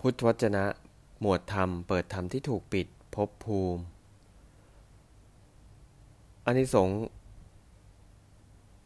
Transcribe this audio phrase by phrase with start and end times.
[0.00, 0.64] พุทธวจนะ
[1.20, 3.82] หมวดธรรม เปิดธรรมที่ถูกปิดภพภูมิ
[6.44, 7.00] อานิสงส์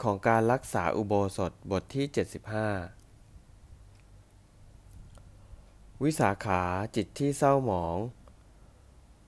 [0.02, 2.14] ของการรักษาอุโบสถบทที่ 75
[6.02, 6.62] วิสาขา
[6.96, 7.96] จิตที่เศร้าหมอง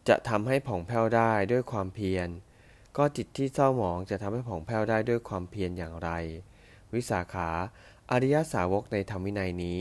[0.09, 2.29] จะทำให้ผ่องแผ้วได้ด้วยความเพียร
[2.97, 6.11] ก็จิตที่เศร้าหมองจะทำให้ผ่องแผ้วได้ด้วยความเพียรอย่างไร
[6.95, 7.49] วิสาขา
[8.11, 9.81] อริยสาวกในธรรมวินัยนี้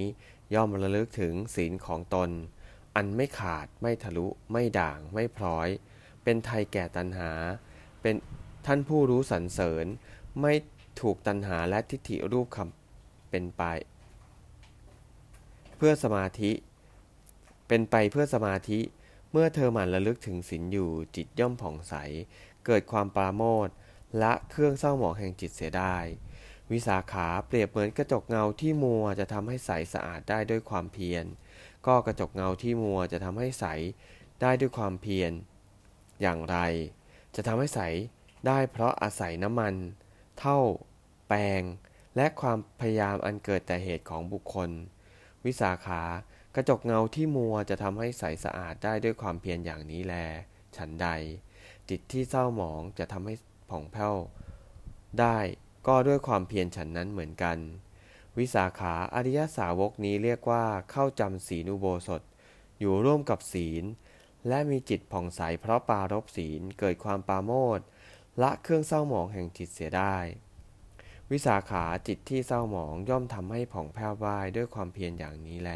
[0.53, 2.29] ย่อมระลึกถึงศีลของตน
[2.95, 5.67] อันไม่ขาดไม่ทะลุไม่ด่างไม่พร้อย
[6.23, 7.31] เป็นไทยแก่ตัณหา
[8.01, 8.15] เป็น
[8.65, 9.85] ท่านผู้รู้สรรเสริญ
[10.41, 10.53] ไม่
[11.01, 13.63] ถูกตัณหาและทิฏฐิรูปคำเป็นไป
[15.77, 16.51] เพื่อสมาธิ
[17.67, 18.79] เป็นไปเพื่อสมาธิ
[19.31, 21.93] เมื่อเธอหมั่นระลึกถึงศีลอยู่จิตย่อมผ่องใส
[22.65, 23.67] เกิดความปราโมท
[24.21, 25.97] ละเครื่องเศร้าหมองแห่งจิตเสียได้
[26.71, 31.25] วิสาขาเปรียบเหมือนกระจกเงาที่มัวจะทำให้ใสสะอาดได้ด้วยความเพียร
[31.87, 33.65] ก็กระจกเงาที่มัวจะทำให้ใส
[34.41, 35.31] ได้ด้วยความเพียร
[36.21, 36.57] อย่างไร
[37.35, 37.79] จะทำให้ใส
[38.47, 39.73] ได้เพราะอาศัยน้ำมัน
[40.39, 40.57] เท่า
[41.27, 41.61] แปรง
[42.15, 44.69] และความพยายามอันเกิดแต่เหตุของบุคคล
[45.45, 46.01] วิสาขา
[46.55, 50.15] กระจกเงาที่มัวจะทำให้ใสสะอาดได้ด้วยความเพียรอย่างนี้แล
[50.77, 51.07] ฉันใด
[51.89, 53.33] จิตที่เศร้าหมองจะทำให้
[53.69, 54.15] ผ่องแผ้ว
[55.19, 55.37] ได้
[55.87, 57.57] ก็ด้วยความเพียรฉันนั้นเหมือนกัน
[58.37, 62.21] วิสาขาอริยสาวกนี้เรียกว่าเข้าจำศีลอุโบสถ
[62.79, 63.83] อยู่ร่วมกับศีล
[64.47, 67.79] และมีจิตผ่องใสเพราะปารบศีลเกิดความปาโมด
[68.41, 70.15] ละเครื่องเศร้าหมองแห่งจิตเสียได้
[71.31, 75.71] วิสาขาจิตที่เศร้าหมองย่อมทำให้ผ่องแผ้วว่ายด้วยความเพียรอย่างนี้แล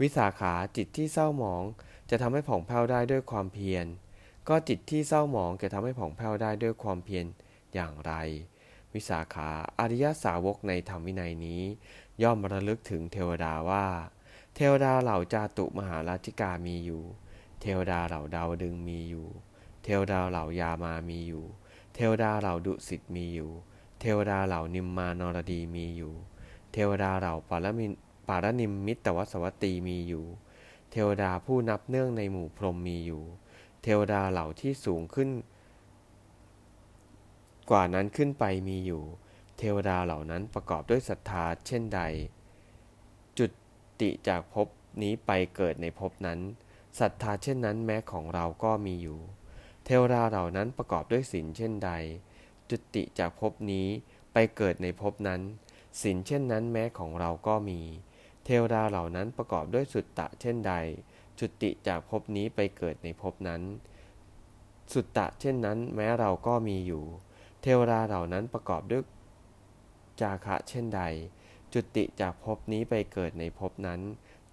[0.00, 1.62] วิสาขาจิตที่เศร้าหมอง
[2.10, 3.86] จะทำให้ผ่องแผ้วได้ด้วยความเพียร
[4.48, 7.26] ก็จิตที่เศร้าหมองจะทำให้ผ่องแผ้วได้ด้วยความเพียร
[7.74, 8.12] อย่างไร
[8.94, 11.62] วิสาขาอริยสาวกในธรรมวินัยนี้
[12.22, 13.86] ย่อมระลึกถึงเทวดาว่า
[14.54, 17.02] เทวดาเหล่าจาตุมหาราชิกามีอยู่
[17.60, 19.28] เทวดาเหล่าดาวดึงมีอยู่
[19.84, 21.44] เทวดาเหล่ายามามีอยู่
[21.94, 23.50] เทวดาเหล่าดุสิตมีอยู่
[24.00, 26.14] เทวดาเหล่านิมมานรดีมีอยู่
[26.72, 27.92] เทวดาเหล่าปารมิน
[28.28, 30.24] ปารนิมมิตวัสวัตตีมีอยู่
[30.90, 33.22] เทวดาผู้นับเนื่องในหมู่พรหมมีอยู่
[33.82, 35.28] เทวดาเหล่าที่สูงขึ้น
[37.70, 39.02] กว่านั้นขึ้นไปมีอยู่
[39.58, 42.00] เทวดาเหล่านั้นประกอบด้วยศรัทธาเช่นใด
[43.38, 43.50] จุด
[44.00, 44.68] ติจากภพ
[45.02, 46.40] นี้ไปเกิดในภพนั้น
[47.00, 49.20] ศรัทธาเช่นนั้นแม้ของเราก็มีอยู่
[49.84, 51.90] เทวดาเหล่านั้นประกอบด้วยศีลเช่นใด
[52.70, 53.86] จุดติจากภพนี้
[54.32, 55.40] ไปเกิดในภพนั้น
[56.00, 57.80] ศีลเช่นนั้นแม้ของเราก็มี
[58.44, 60.74] เทวดาเหล่านั้นประกอบด้วยสุตตะเช่นใด
[61.38, 63.62] จุดติจากภพนี้ไปเกิดในภพนั้น
[64.92, 67.04] สุตตะเช่นนั้นแม้เราก็มีอยู่
[67.62, 69.02] เทวดาเหล่านั้นประกอบด้วย
[70.20, 71.02] จาคะเช่นใด
[71.72, 74.00] จุติจากภพนี้ไปเกิดในภพนั้น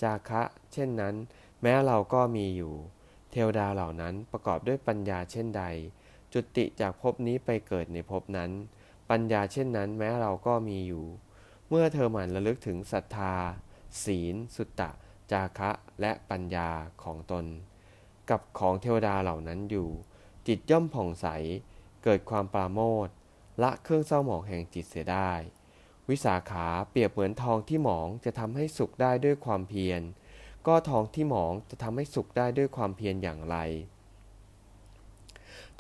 [0.02, 0.42] จาคะ
[0.74, 1.16] เช่นนั้น
[1.62, 2.74] แม้เราก็มีอยู่
[3.32, 5.64] เทวดาเหล่านั้นประกอบด้วยปัญญาเช่นใด
[6.34, 8.52] จุติจากภพนี้ไปเกิดในภพนั้น
[9.10, 11.06] ปัญญาเช่นนั้น แม้เราก็มีอยู่
[11.70, 13.34] เมื่อเธอหมั่นระลึกถึงศรัทธา
[14.04, 14.90] ศีล สุตตะ
[15.32, 16.70] จาคะ และปัญญา
[17.04, 17.46] ของตน
[18.30, 19.90] กับของเทวดาเหล่านั้นอยู่
[20.48, 21.28] จิตย่อมผ่องใส
[22.10, 23.08] เกิดความปราโมท
[23.64, 25.32] ละเครื่องเศร้าหมองแห่งจิตเสียได้
[26.10, 30.02] วิสาขาเปรียบเหมือนทองที่หมองจะทำให้สุขได้ด้วยความเพียร
[30.68, 33.58] ก็ทองที่หมองจะทำให้สุขได้ด้วยความเพียรอย่างไร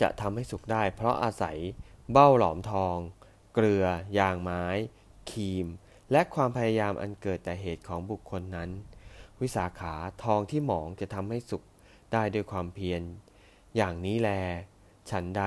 [0.01, 1.57] จะทำให้สุขได้ เพราะอาศัย
[2.11, 2.97] เบ้าหลอมทอง
[3.53, 3.85] เกลือ
[4.17, 4.63] ยางไม้
[5.31, 5.67] ครีม
[6.11, 8.69] และความพยายามอันเกิดแต่เหตุของบุคคลนั้น
[9.41, 11.63] วิสาขาทองที่หมองจะทำให้สุข
[12.13, 13.01] ได้ด้วยความเพียร
[13.75, 14.31] อย่างนี้แล
[15.09, 15.43] ฉันใด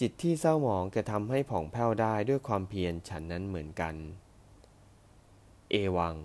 [0.00, 3.94] จิตที่เศร้าหมองจะทำให้ผ่องแผ้วได้ด้วยความเพียรฉันนั้นเหมือนกัน
[5.70, 6.16] เอวัง